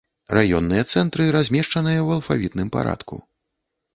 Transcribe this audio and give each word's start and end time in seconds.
Раённыя 0.35 0.83
цэнтры 0.93 1.27
размешчаныя 1.35 1.99
ў 2.03 2.09
алфавітным 2.19 2.71
парадку. 2.79 3.15